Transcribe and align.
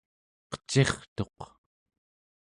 qecirtuq 0.51 1.37